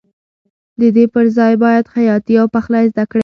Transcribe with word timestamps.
د 0.79 0.81
دې 0.95 1.05
پر 1.13 1.25
ځای 1.37 1.53
باید 1.63 1.91
خیاطي 1.93 2.35
او 2.41 2.47
پخلی 2.55 2.85
زده 2.91 3.03
کړې. 3.11 3.19